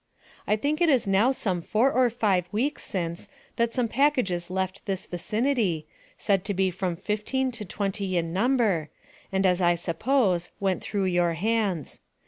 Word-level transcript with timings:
I 0.47 0.55
think 0.55 0.81
it 0.81 0.89
is 0.89 1.05
now 1.07 1.31
some 1.31 1.61
four 1.61 1.91
or 1.91 2.09
five 2.09 2.51
weeks 2.51 2.81
since, 2.81 3.29
that 3.57 3.71
some 3.75 3.87
packages 3.87 4.49
left 4.49 4.83
this 4.87 5.05
vicinity, 5.05 5.85
said 6.17 6.43
to 6.45 6.55
be 6.55 6.71
from 6.71 6.95
fifteen 6.95 7.51
to 7.51 7.65
twenty 7.65 8.17
in 8.17 8.33
number, 8.33 8.89
and 9.31 9.45
as 9.45 9.61
I 9.61 9.75
suppose, 9.75 10.49
went 10.59 10.81
through 10.81 11.05
your 11.05 11.33
hands. 11.33 12.01